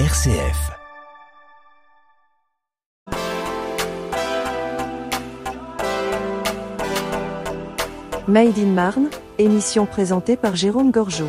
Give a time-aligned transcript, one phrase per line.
[0.00, 0.72] RCF.
[8.26, 11.28] Made in Marne, émission présentée par Jérôme Gorgeau.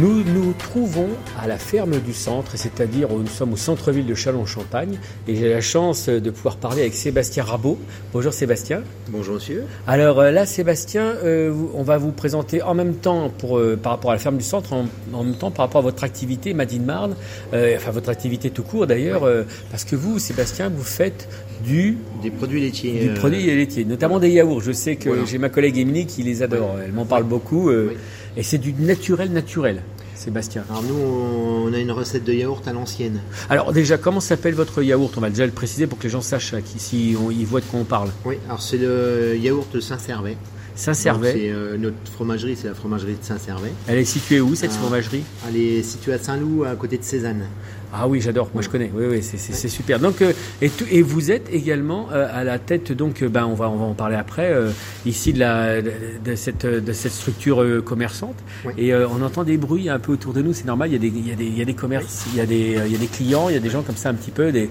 [0.00, 1.08] Nous nous trouvons
[1.40, 5.62] à la ferme du centre, c'est-à-dire nous sommes au centre-ville de Châlons-Champagne et j'ai la
[5.62, 7.78] chance de pouvoir parler avec Sébastien Rabot.
[8.12, 8.82] Bonjour Sébastien.
[9.08, 9.64] Bonjour monsieur.
[9.86, 13.92] Alors euh, là Sébastien, euh, on va vous présenter en même temps pour, euh, par
[13.92, 16.52] rapport à la ferme du centre, en, en même temps par rapport à votre activité
[16.52, 17.16] Madine Marne,
[17.54, 19.26] euh, enfin votre activité tout court d'ailleurs,
[19.70, 21.28] parce que vous Sébastien, vous faites
[21.64, 22.92] du, Des produits laitiers.
[23.00, 24.60] du euh, produit laitier, notamment des yaourts.
[24.60, 25.24] Je sais que Voilà.
[25.24, 27.96] j'ai ma collègue Émilie qui les adore, elle m'en parle beaucoup Oui.
[28.38, 29.82] Et c'est du naturel naturel.
[30.14, 30.64] Sébastien.
[30.70, 33.20] Alors nous, on a une recette de yaourt à l'ancienne.
[33.50, 35.12] Alors déjà, comment s'appelle votre yaourt?
[35.16, 37.66] On va déjà le préciser pour que les gens sachent si on, ils voient de
[37.66, 38.10] quoi on parle.
[38.24, 40.36] Oui, alors c'est le yaourt de Saint-Servais.
[40.74, 41.32] Saint-Servais.
[41.32, 43.72] c'est, euh, notre fromagerie, c'est la fromagerie de Saint-Servais.
[43.88, 44.78] Elle est située où cette Ah.
[44.78, 45.24] fromagerie?
[45.48, 47.42] Elle est située à Saint-Loup, à côté de Cézanne.
[47.92, 48.50] Ah oui, j'adore.
[48.52, 48.90] Moi, je connais.
[48.94, 49.98] Oui, oui, c'est- super.
[49.98, 52.92] Donc, euh, et, tout- et vous êtes également euh, à la tête.
[52.92, 54.50] Donc, euh, ben, on va on va en parler après.
[54.52, 54.70] euh,
[55.06, 55.90] ici de la de,
[56.24, 58.36] de cette de cette structure commerçante.
[58.64, 58.72] Oui.
[58.78, 60.52] Et on entend des bruits un peu autour de nous.
[60.52, 60.90] C'est normal.
[60.90, 62.40] Il y a des il y a des il y a des commerces, il y
[62.40, 64.14] a des il y a des clients, il y a des gens comme ça un
[64.14, 64.68] petit peu des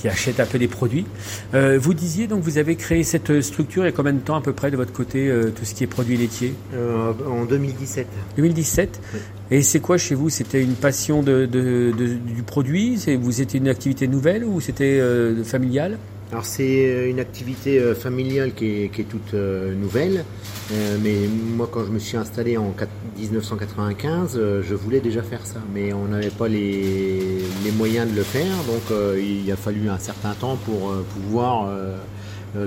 [0.00, 1.04] qui achètent un peu des produits.
[1.52, 4.40] Vous disiez donc vous avez créé cette structure il y a combien de temps à
[4.40, 6.54] peu près de votre côté tout ce qui est produits laitiers?
[7.28, 8.06] En 2017.
[8.36, 9.00] 2017.
[9.14, 9.20] Oui.
[9.50, 10.28] Et c'est quoi chez vous?
[10.28, 12.96] C'était une passion de, de- de- du produit?
[13.20, 15.96] Vous étiez une activité nouvelle ou c'était euh, familial?
[16.30, 20.22] Alors c'est euh, une activité euh, familiale qui est, qui est toute euh, nouvelle.
[20.74, 21.14] Euh, mais
[21.56, 22.88] moi, quand je me suis installé en quat-
[23.18, 25.60] 1995, euh, je voulais déjà faire ça.
[25.74, 28.52] Mais on n'avait pas les, les moyens de le faire.
[28.66, 28.82] Donc
[29.18, 31.70] il a fallu un certain temps pour pouvoir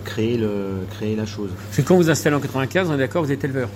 [0.06, 0.50] créer, le,
[0.96, 1.52] créer la chose.
[1.68, 3.70] Parce que quand vous installez en 95, on est d'accord, vous êtes éleveur.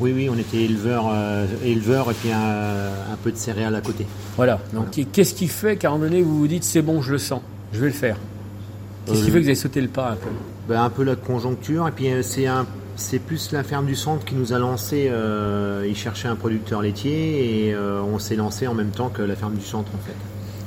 [0.00, 2.38] Oui, oui, on était éleveur, euh, éleveur et puis un,
[3.12, 4.06] un peu de céréales à côté.
[4.36, 4.60] Voilà.
[4.72, 7.18] Donc qu'est-ce qui fait qu'à un moment donné, vous vous dites c'est bon, je le
[7.18, 7.40] sens,
[7.72, 8.16] je vais le faire?
[9.06, 10.28] Qu'est-ce qui Euh, fait que vous avez sauté le pas un peu?
[10.68, 12.66] Ben, un peu la conjoncture et puis euh, c'est un
[12.96, 15.08] c'est plus la ferme du centre qui nous a lancé.
[15.10, 19.36] Euh, ils cherchaient un producteur laitier et on s'est lancé en même temps que la
[19.36, 20.14] ferme du centre en fait.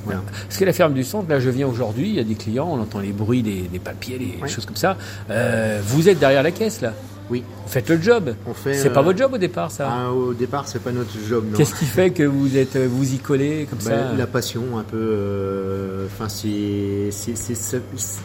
[0.06, 0.22] Voilà.
[0.48, 2.70] Parce que la ferme du centre, là je viens aujourd'hui, il y a des clients,
[2.72, 4.48] on entend les bruits des, des papiers, des Ouais.
[4.50, 4.98] choses comme ça.
[5.30, 6.94] Euh, vous êtes derrière la caisse là?
[7.32, 8.74] Oui, Vous faites le job on fait.
[8.74, 11.46] C'est euh, pas votre job au départ ça ah, au départ, c'est pas notre job.
[11.56, 14.84] Qu'est-ce qui fait que vous êtes vous y collez comme Ben, ça la passion, un
[14.84, 14.98] peu.
[14.98, 17.78] euh, Enfin, c'est c'est c'est ce-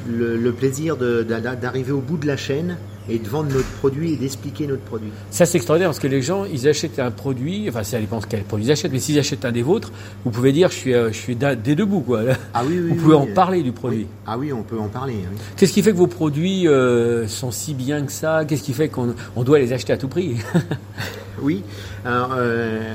[0.09, 2.77] le, le plaisir d'arriver au bout de la chaîne
[3.09, 5.11] et de vendre notre produit et d'expliquer notre produit.
[5.31, 8.43] Ça, c'est extraordinaire parce que les gens, ils achètent un produit, enfin, ça dépend quel
[8.43, 9.93] produit ils achètent, mais s'ils achètent un des vôtres,
[10.25, 12.23] vous pouvez dire, je suis, euh, je suis des deux bouts, quoi.
[12.55, 12.89] Ah oui, oui.
[12.89, 14.01] Vous oui, pouvez en parler du produit.
[14.01, 14.07] Oui.
[14.27, 15.15] Ah oui, on peut en parler.
[15.57, 18.45] Qu'est-ce qui fait que vos produits euh, sont si bien que ça?
[18.45, 20.37] Qu'est-ce qui fait qu'on on doit les acheter à tout prix?
[21.43, 21.63] Oui.
[22.07, 22.95] Alors, euh,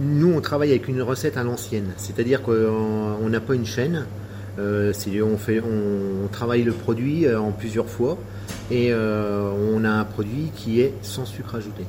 [0.00, 2.52] nous, on travaille avec une recette à l'ancienne, c'est-à-dire qu'on
[3.22, 4.04] on n'a pas une chaîne.
[4.58, 4.92] Euh,
[5.22, 8.18] on, fait, on, on travaille le produit en plusieurs fois
[8.72, 11.84] et euh, on a un produit qui est sans sucre ajouté.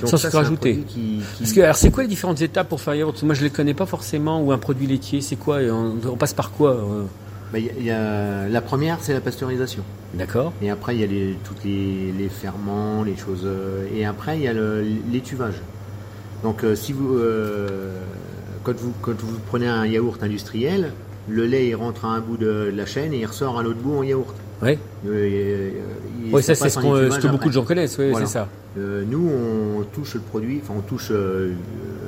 [0.00, 0.72] Donc Sans ça, sucre ajouté.
[0.74, 1.00] produit qui-
[1.36, 3.42] qui- Parce que, alors, c'est quoi les différentes étapes pour faire un yaourt Moi, je
[3.44, 4.42] les connais pas forcément.
[4.42, 5.58] Ou un produit laitier, c'est quoi?
[5.70, 7.04] On, on passe par quoi euh?
[7.54, 9.82] Il y a- il y a- la première, c'est la pasteurisation.
[10.14, 13.42] D'accord Et après, il y a les, toutes les, les ferments, les choses.
[13.44, 14.52] euh, et après, il y a
[15.10, 15.54] l'étuvage.
[16.42, 17.90] Donc, euh, si vous, euh,
[18.64, 20.92] quand vous, quand vous prenez un yaourt industriel,
[21.28, 23.80] le lait il rentre à un bout de la chaîne et il ressort à l'autre
[23.80, 24.34] bout en yaourt.
[24.62, 27.96] Oui, Euh, euh, ouais, ça, c'est ce, que beaucoup de gens connaissent.
[27.98, 28.26] Oui, Voilà.
[28.26, 28.48] c'est ça.
[28.76, 29.28] Euh, nous,
[29.78, 31.08] on touche le produit, enfin, on touche.
[31.10, 31.52] euh,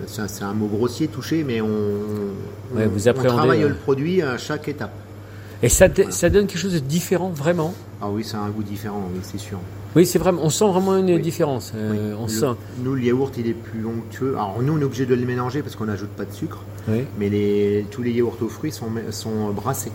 [0.07, 3.69] c'est un, mot grossier, toucher, mais on, Ouais, on- vous on travaille ouais.
[3.69, 4.93] le produit à chaque étape.
[5.63, 7.75] Et ça, ça donne quelque chose de différent, vraiment?
[8.01, 9.59] Ah oui, c'est un goût différent, oui, c'est sûr.
[9.95, 10.41] Oui, c'est vraiment.
[10.43, 11.21] On sent vraiment une Oui.
[11.21, 11.73] différence.
[11.77, 11.99] Oui.
[12.19, 12.47] on Le- sent.
[12.83, 14.35] Nous, le yaourt, il est plus onctueux.
[14.35, 16.59] Alors, nous, on est obligé de le mélanger parce qu'on n'ajoute pas de sucre.
[17.19, 19.93] Mais les, tous les yaourts aux fruits sont, sont brassés.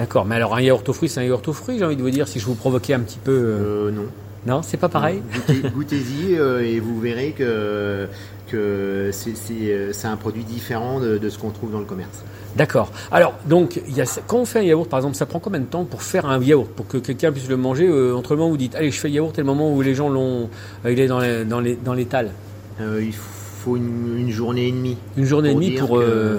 [0.00, 2.00] D'accord, mais alors un yaourt aux fruits, c'est un yaourt aux fruits, j'ai envie de
[2.00, 3.30] vous dire, si je vous provoquais un petit peu.
[3.32, 4.04] euh, Euh, non.
[4.46, 5.20] Non, c'est pas pareil?
[5.46, 8.06] Goûtez- Goûtez-y euh, et vous verrez que,
[8.50, 12.24] que c'est- un produit différent de, de ce qu'on trouve dans le commerce.
[12.56, 12.90] D'accord.
[13.12, 15.60] Alors, donc, il y a, quand on fait un yaourt, par exemple, ça prend combien
[15.60, 18.38] de temps pour faire un yaourt Pour que quelqu'un puisse le manger euh, Entre le
[18.38, 20.08] moment où vous dites, allez, je fais le yaourt, et le moment où les gens
[20.08, 20.48] l'ont.
[20.86, 22.30] il est dans les- dans les- dans l'étal?
[22.80, 24.96] Il faut une, une journée et demie.
[25.18, 25.98] Une journée et demie pour.
[25.98, 26.38] que-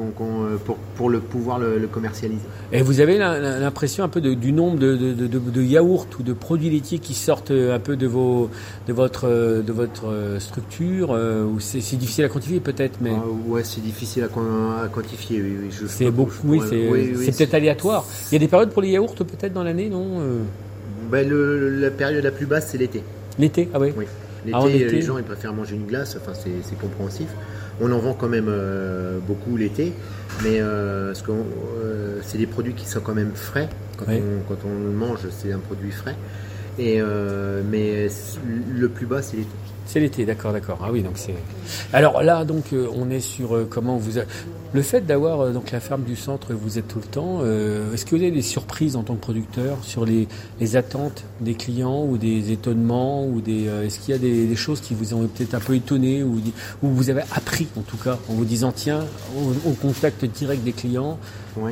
[0.00, 2.40] euh, pour, pour le pouvoir le, le commercialiser.
[2.72, 6.98] Et vous avez l'impression un peu de- du nombre de, yaourts ou de produits laitiers
[6.98, 8.50] qui sortent euh, un peu de, vos,
[8.88, 10.04] de votre, euh, de votre
[10.38, 14.42] structure ou c'est difficile à quantifier peut-être, mais Ah, ouais, c'est difficile à, quan-
[14.84, 15.40] à quantifier.
[15.40, 16.32] Oui, oui, je- c'est beaucoup.
[16.44, 18.04] Oui, c'est oui, oui, c'est peut-être aléatoire.
[18.30, 20.20] Il y a des périodes pour les yaourts peut-être dans l'année, non
[21.10, 23.02] Ben, le- la période la plus basse, c'est l'été.
[23.38, 23.92] L'été, ah oui.
[23.96, 24.04] Oui.
[24.52, 27.26] Ah, L'été, été les gens ils préfèrent manger une glace, enfin c'est compréhensif.
[27.80, 29.92] On en vend quand même euh, beaucoup l'été,
[30.42, 33.68] mais euh, euh, c'est des produits qui sont quand même frais.
[33.98, 34.20] Quand, Oui.
[34.22, 36.16] on, quand on le mange, c'est un produit frais.
[36.78, 38.08] Et, euh, mais
[38.74, 39.48] le plus bas, c'est l'été.
[39.86, 40.78] C'est l'été, d'accord, d'accord.
[40.82, 41.34] Ah oui, donc c'est.
[41.92, 44.18] Alors là, donc, euh, on est sur euh, comment vous.
[44.18, 44.22] a-
[44.74, 47.40] Le fait d'avoir euh, donc la ferme du centre, vous êtes tout le temps.
[47.94, 50.26] Est-ce que vous avez des surprises en tant que producteur sur les,
[50.60, 53.66] les attentes des clients ou des étonnements ou des.
[53.84, 56.40] Est-ce qu'il y a des, des choses qui vous ont peut-être un peu étonné ou,
[56.82, 59.04] ou vous avez appris en tout cas en vous disant tiens,
[59.38, 61.16] au, au contact direct des clients,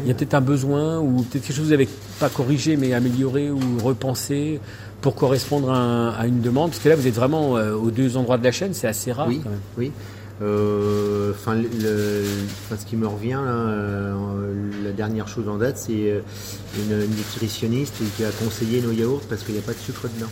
[0.00, 1.88] il y a peut-être un besoin ou peut-être quelque chose que vous n'avez
[2.20, 4.60] pas corrigé mais amélioré ou repensé
[5.04, 7.90] pour correspondre à, un- à une demande Parce que là, vous êtes vraiment euh, aux
[7.90, 9.58] deux endroits de la chaîne, c'est assez rare Oui, quand même.
[9.76, 9.92] oui.
[10.40, 11.56] Euh, Enfin,
[12.78, 16.22] ce qui me revient, là, euh, la dernière chose en date, c'est
[16.78, 20.30] une nutritionniste qui a conseillé nos yaourts parce qu'il n'y a pas de sucre dedans.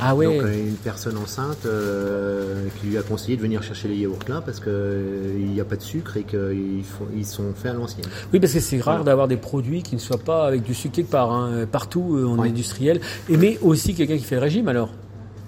[0.00, 3.88] Ah ouais Donc, euh, une personne enceinte euh, qui lui a conseillé de venir chercher
[3.88, 6.82] les yaourts là parce qu'il n'y a pas de sucre et qu'ils
[7.16, 8.04] ils sont faits à l'ancienne.
[8.32, 9.04] Oui, parce que c'est rare Voilà.
[9.04, 12.26] d'avoir des produits qui ne soient pas avec du sucre quelque part, hein, partout euh,
[12.26, 12.48] en Ouais.
[12.48, 13.00] industriel.
[13.28, 14.90] Et mais aussi quelqu'un qui fait le régime alors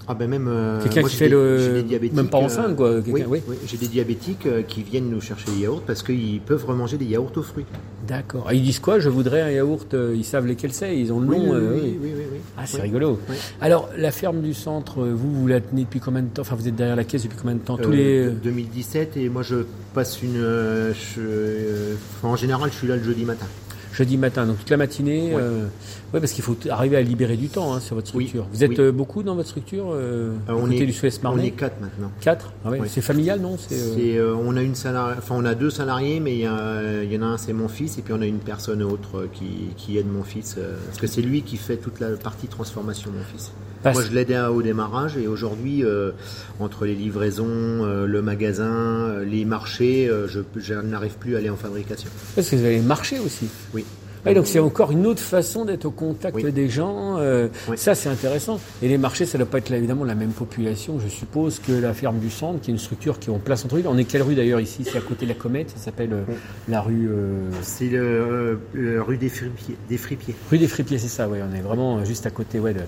[0.06, 2.96] Ah ben même euh, Quelqu'un qui j'ai fait des- le- des même pas enceinte, quoi,
[3.06, 3.40] Oui, oui.
[3.48, 6.98] oui, j'ai des diabétiques euh, qui viennent nous chercher les yaourts parce qu'ils peuvent remanger
[6.98, 7.64] des yaourts aux fruits.
[8.06, 8.52] D'accord.
[8.52, 8.98] Et ils disent quoi?
[8.98, 9.94] Je voudrais un yaourt.
[9.94, 10.94] euh, Ils savent lesquels c'est.
[10.98, 11.32] Ils ont le nom.
[11.38, 12.12] oui, euh, oui, oui.
[12.58, 13.18] Ah, c'est rigolo.
[13.62, 16.42] Alors, la ferme du centre, euh, vous, vous la tenez depuis combien de temps?
[16.42, 17.78] Enfin, vous êtes derrière la caisse depuis combien de temps?
[17.78, 18.30] Tous Euh, les.
[18.30, 19.56] 2017 et moi je
[19.94, 20.36] passe une.
[20.36, 23.46] euh, je- euh, enfin, en général, je suis là le jeudi matin.
[23.94, 25.34] Jeudi matin, donc toute la matinée.
[25.34, 25.40] Ouais.
[25.40, 25.64] euh,
[26.12, 28.26] ouais, parce qu'il faut arriver à libérer du temps hein, sur votre Oui.
[28.26, 28.46] structure.
[28.52, 28.76] Vous êtes Oui.
[28.80, 32.10] euh, beaucoup dans votre structure euh, on est- du Suez On est quatre maintenant.
[32.20, 32.80] Quatre Ah ouais.
[32.80, 32.88] Oui.
[32.90, 36.40] C'est familial, non C'est, on a une salari- enfin on a deux salariés, mais il
[36.40, 38.38] y, a- il y en a un c'est mon fils et puis on a une
[38.38, 40.56] personne autre qui, qui aide mon fils
[40.86, 43.52] parce que c'est lui qui fait toute la partie transformation mon fils.
[43.84, 46.10] Parce- Moi je l'aidais au démarrage et aujourd'hui euh,
[46.58, 51.50] entre les livraisons, euh, le magasin, euh, les marchés, je, je n'arrive plus à aller
[51.50, 52.10] en fabrication.
[52.34, 53.46] Parce que vous avez marché aussi.
[53.72, 53.84] Oui.
[54.26, 56.50] Ouais, donc c'est encore une autre façon d'être au contact Oui.
[56.52, 57.18] des gens.
[57.18, 57.76] euh, Oui.
[57.78, 58.58] Ça, c'est intéressant.
[58.82, 61.58] Et les marchés, ça ne doit pas être là, évidemment la même population, je suppose,
[61.58, 63.86] que la ferme du centre, qui est une structure qui est en place centre ville.
[63.88, 64.84] On est quelle rue d'ailleurs ici?
[64.84, 65.70] C'est à côté de la Comète.
[65.70, 66.34] Ça s'appelle euh, Oui.
[66.68, 69.76] la rue euh, C'est le, le rue des fripiers.
[69.88, 70.34] Des fripiers.
[70.50, 71.28] rue des Fripiers, c'est ça.
[71.28, 72.58] Ouais, on est vraiment juste à côté.
[72.60, 72.72] Ouais.
[72.74, 72.80] de-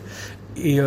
[0.57, 0.79] Et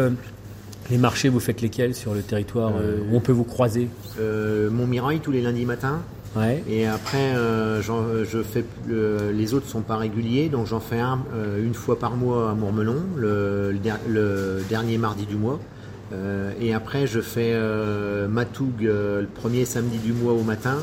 [0.90, 3.88] les marchés, vous faites lesquels sur le territoire euh, où on peut vous croiser?
[4.20, 6.02] Euh, Montmirail tous les lundis matins.
[6.70, 11.20] Et après, euh, je fais le- les autres sont pas réguliers, donc j'en fais un
[11.34, 15.60] euh, une fois par mois à Mourmelon, le, le le dernier mardi du mois.
[16.14, 20.78] Euh, et après, je fais euh, Matoug euh, le premier samedi du mois au matin.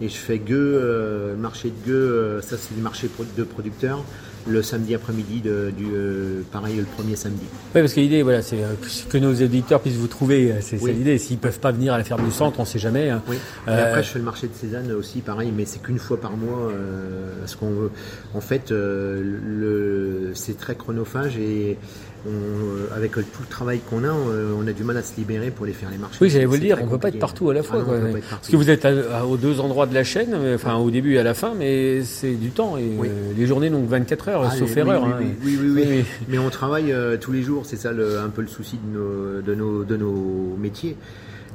[0.00, 3.44] Et je fais Gueux, euh, le marché de Gueux, euh, ça c'est le marché de
[3.44, 4.04] producteurs,
[4.46, 5.50] le samedi après-midi, du,
[5.94, 7.44] euh, pareil le premier samedi.
[7.74, 8.74] Oui, parce que l'idée, voilà, c'est euh,
[9.08, 10.50] que nos éditeurs puissent vous trouver.
[10.52, 10.92] euh, C'est Oui.
[10.92, 11.16] l'idée.
[11.18, 13.08] S'ils peuvent pas venir à la ferme du centre, on ne sait jamais.
[13.08, 13.22] hein.
[13.28, 13.36] Oui.
[13.36, 16.20] Et Euh, après, je fais le marché de Cézanne aussi, pareil, mais c'est qu'une fois
[16.20, 16.70] par mois.
[16.70, 17.90] Euh, parce qu'on veut.
[18.34, 21.78] En fait, euh, le, c'est très chronophage et
[22.26, 25.16] on, euh, avec tout le travail qu'on a, on, on a du mal à se
[25.16, 26.18] libérer pour les faire les marchés.
[26.20, 27.78] Oui, j'allais vous le dire, on peut pas être partout à la fois.
[27.80, 27.98] Ah quoi.
[28.30, 30.90] Parce que vous êtes à- à- aux deux endroits de la chaîne, euh, enfin au
[30.90, 32.76] début et à la fin, mais c'est du temps.
[32.78, 33.08] Et Oui.
[33.10, 35.02] euh, les journées donc 24 heures, Ah, sauf oui, erreur.
[35.04, 35.34] oui, hein.
[35.44, 38.42] oui, oui, oui, Mais on travaille euh, tous les jours, c'est ça le- un peu
[38.42, 40.96] le souci de nos, de nos, de nos métiers.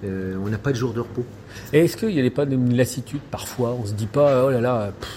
[0.06, 1.26] Euh, on n'a pas de jour de repos.
[1.74, 3.76] Et est-ce qu'il n'y a pas une lassitude parfois?
[3.82, 5.10] On se dit pas, oh là là, pff,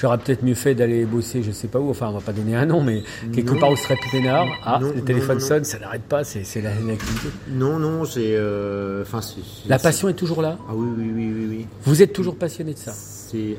[0.00, 1.90] j'aurais peut-être mieux fait d'aller bosser, je sais pas où.
[1.90, 3.02] Enfin, on va pas donner un nom, mais
[3.34, 3.60] quelque Non.
[3.60, 4.46] part où ce serait peinard.
[4.64, 6.24] Ah, Non, le téléphone non, sonne, ça n'arrête pas.
[6.24, 7.28] C'est c'est la- l'activité.
[7.50, 8.34] Non, non, c'est.
[8.36, 9.04] euh,
[9.68, 10.56] La passion est toujours là.
[10.68, 11.66] Ah oui, oui, oui, oui, oui.
[11.84, 12.92] Vous êtes toujours passionné de ça.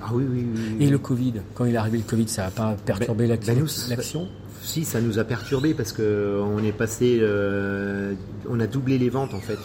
[0.01, 0.85] Ah oui, oui, oui.
[0.85, 3.45] Et le Covid, quand il est arrivé le Covid, ça n'a pas perturbé Ben- l'ac-
[3.45, 4.27] ben l'action
[4.61, 8.13] Si, ça nous a perturbé parce que on est passé, euh,
[8.49, 9.57] on a doublé les ventes en fait,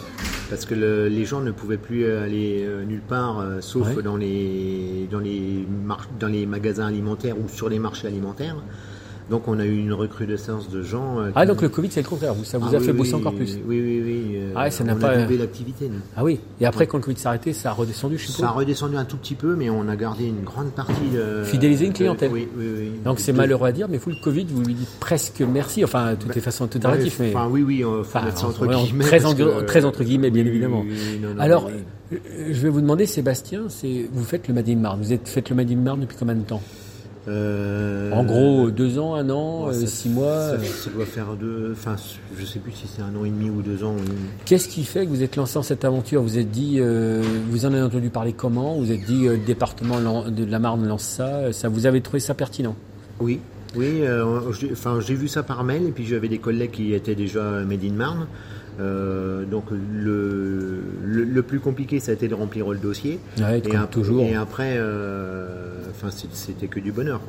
[0.49, 4.01] parce que le- les gens ne pouvaient plus aller euh, nulle part, euh, sauf Ouais.
[4.01, 5.65] dans les dans les
[6.19, 8.55] dans les magasins alimentaires ou sur les marchés alimentaires.
[9.29, 11.19] Donc on a eu une recrudescence de gens.
[11.19, 12.33] euh, Ah, donc le Covid, c'est le contraire.
[12.35, 13.57] Vous, ça vous Ah a oui, fait bosser encore plus.
[13.67, 14.23] Oui, oui, oui.
[14.35, 15.89] euh, Ah ça n'a on pas- a doublé l'activité.
[16.15, 16.39] Ah oui.
[16.61, 18.41] Et après, quand le Covid s'est arrêté, ça a redescendu, je suppose.
[18.41, 20.93] Ça a redescendu un tout petit peu, mais on a gardé une grande partie.
[21.13, 22.31] De, Fidéliser une clientèle.
[22.31, 22.91] oui, oui, oui.
[23.03, 25.83] Donc c'est malheureux à dire, mais vous, le Covid, vous lui dites presque merci.
[25.83, 27.29] Enfin, de toute façon, tout mais.
[27.35, 29.05] Enfin, oui, oui, euh, faut Enfin, mettre ça entre ouais, guillemets.
[29.05, 30.83] très que, entre guillemets, bien évidemment.
[30.83, 31.69] non, non, Alors,
[32.11, 35.01] je vais vous demander, Sébastien, c'est vous faites le Made in Marne.
[35.01, 36.61] Vous êtes faites le Made in Marne depuis combien de temps?
[37.27, 40.49] Euh, En gros, deux ans, un an, ouais, euh, ça- six mois.
[40.49, 41.69] Ça, euh, ça doit faire deux.
[41.71, 41.95] Enfin,
[42.39, 43.95] je sais plus si c'est un an et demi ou deux ans.
[44.45, 46.21] Qu'est-ce qui fait que vous êtes lancé dans cette aventure?
[46.21, 48.75] Vous êtes dit, euh, vous en avez entendu parler comment?
[48.75, 51.51] Vous êtes dit, euh, le département de la Marne lance ça.
[51.51, 52.75] Ça vous avez trouvé ça pertinent?
[53.19, 53.39] Oui,
[53.75, 54.01] oui.
[54.59, 57.41] j'ai- Enfin, j'ai vu ça par mail et puis j'avais des collègues qui étaient déjà
[57.65, 58.27] made in Marne.
[58.77, 63.19] Euh, donc le, le, le plus compliqué, ça a été de remplir le dossier.
[63.39, 64.21] Ouais, Et, ap- toujours.
[64.21, 67.21] et après, euh, enfin, c'était que du bonheur.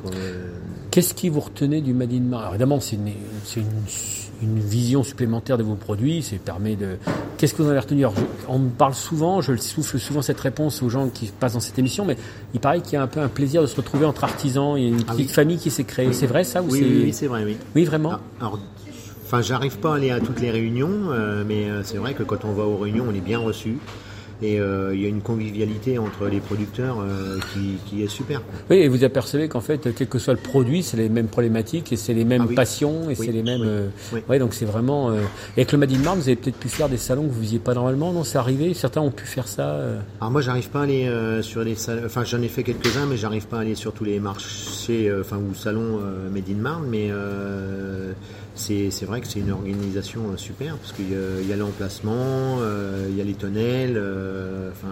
[0.91, 3.11] Qu'est-ce qui vous retenait du Made in Alors, Évidemment, c'est une,
[3.43, 3.67] c'est une,
[4.41, 6.25] une vision supplémentaire de vos produits.
[6.43, 6.97] Permet de.
[7.37, 8.01] Qu'est-ce que vous en avez retenu?
[8.01, 11.27] Alors, je- On me parle souvent, je le souffle souvent cette réponse aux gens qui
[11.27, 12.17] passent dans cette émission, mais
[12.53, 14.75] il paraît qu'il y a un peu un plaisir de se retrouver entre artisans.
[14.77, 15.33] Il y a une Ah petite oui.
[15.33, 16.13] famille qui s'est créée.
[16.13, 16.85] C'est vrai ça ou Oui, c'est...
[16.85, 17.57] oui, oui, c'est vrai, oui.
[17.75, 18.13] Oui, vraiment?
[18.13, 18.59] Ah, Alors,
[19.25, 22.23] enfin, j'arrive pas à aller à toutes les réunions, euh, mais euh, c'est vrai que
[22.23, 23.77] quand on va aux réunions, on est bien reçu.
[24.41, 28.43] Et euh, il y a une convivialité entre les producteurs euh, qui, qui est super.
[28.69, 31.91] Oui, et vous apercevez qu'en fait, quel que soit le produit, c'est les mêmes problématiques
[31.91, 32.55] et c'est les mêmes Ah oui.
[32.55, 33.61] passions et Oui, c'est les mêmes.
[33.61, 34.19] oui, euh, oui.
[34.29, 35.09] Ouais, donc c'est vraiment.
[35.09, 35.21] euh,
[35.55, 37.41] Et avec le Made in Marne, vous avez peut-être pu faire des salons que vous
[37.41, 38.75] faisiez pas normalement, non C'est arrivé.
[38.75, 39.69] Certains ont pu faire ça.
[39.71, 39.99] euh.
[40.21, 42.03] Alors moi, j'arrive pas à aller euh, sur les salles.
[42.05, 45.21] Enfin, j'en ai fait quelques-uns, mais j'arrive pas à aller sur tous les marchés, euh,
[45.21, 46.85] enfin ou salons euh, Made in Marne.
[46.87, 48.11] Mais euh,
[48.57, 51.53] c'est c'est vrai que c'est une organisation euh, super parce qu'il y a, il y
[51.53, 52.13] a l'emplacement,
[52.61, 53.95] euh, il y a les tonnelles.
[53.97, 54.87] euh, Enfin,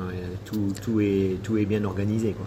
[0.46, 2.34] tout, tout est tout est bien organisé.
[2.34, 2.46] Quoi.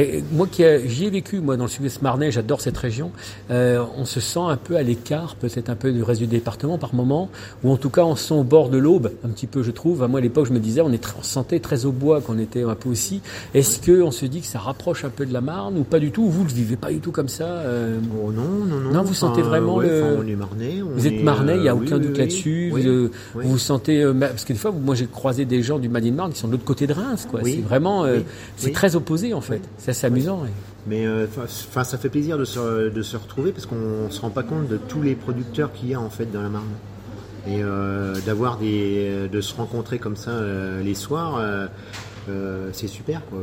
[0.00, 3.10] Et moi qui j'y ai vécu, moi dans le sud-est marnais, j'adore cette région.
[3.50, 6.78] euh, on se sent un peu à l'écart, peut-être un peu du reste du département
[6.78, 7.28] par moment,
[7.64, 9.70] ou en tout cas on se sent au bord de l'aube, un petit peu, je
[9.70, 10.02] trouve.
[10.02, 12.20] À moi à l'époque, je me disais, on est on se sentait très au bois,
[12.20, 13.20] qu'on était un peu aussi.
[13.54, 15.98] Est-ce que on se dit que ça rapproche un peu de la Marne ou pas
[15.98, 16.22] du tout?
[16.24, 18.90] Ou Vous le vivez pas du tout comme ça euh, Oh non, non, non.
[18.92, 20.82] Non, vous sentez vraiment ouais, le- enfin, on est marnais.
[20.82, 22.70] on Vous êtes marnais, il n'y a euh, aucun oui, doute oui, là-dessus.
[22.72, 25.62] oui, vous, euh, vous vous sentez, euh, parce que des fois, moi j'ai croisé des
[25.62, 27.40] gens du Made in Marne qui sont de l'autre côté de Reims, quoi.
[27.44, 28.20] C'est vraiment, euh,
[28.56, 29.62] c'est très opposé en fait.
[29.78, 30.44] C'est assez amusant.
[30.86, 34.42] Mais enfin, ça fait plaisir de se, de se retrouver parce qu'on se rend pas
[34.44, 36.64] compte de tous les producteurs qu'il y a en fait dans la Marne.
[37.48, 37.60] Et
[38.26, 40.32] d'avoir des, de se rencontrer comme ça
[40.82, 41.40] les soirs,
[42.28, 43.22] euh, c'est super.
[43.30, 43.38] quoi.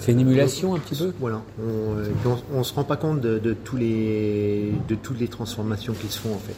[0.00, 1.12] C'est une émulation un petit peu?
[1.20, 1.42] Voilà.
[1.60, 5.20] On, euh, puis on, on se rend pas compte de, de tous les, de toutes
[5.20, 6.54] les transformations qui se font en fait.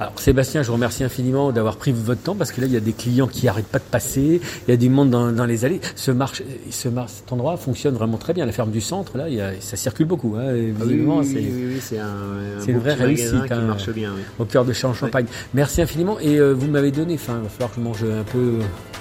[0.00, 2.76] Alors Sébastien, je vous remercie infiniment d'avoir pris votre temps parce que là il y
[2.76, 5.44] a des clients qui arrêtent pas de passer, il y a du monde dans, dans
[5.44, 5.80] les allées.
[5.94, 8.44] Ce marché, ce mar- cet endroit fonctionne vraiment très bien.
[8.46, 10.34] La ferme du centre, là, il y a, ça circule beaucoup.
[10.36, 13.60] Hein, et Ah oui, visiblement, oui, c'est oui, un, un une vraie réussite, qui hein.
[13.60, 14.12] marche bien.
[14.16, 14.22] oui.
[14.38, 15.26] au cœur de Champ-Champagne.
[15.54, 17.36] Merci infiniment et euh, vous m'avez donné faim.
[17.40, 18.54] Il va falloir que je mange un peu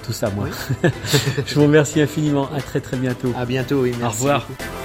[0.08, 0.48] tout ça, moi.
[1.46, 2.50] je vous remercie infiniment.
[2.56, 3.32] À très très bientôt.
[3.38, 3.82] À bientôt.
[3.82, 4.48] Oui, Au merci revoir.
[4.48, 4.77] beaucoup.